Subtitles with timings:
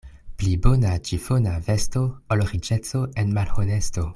[0.43, 2.03] Pli bona ĉifona vesto,
[2.37, 4.09] ol riĉeco en malhonesto.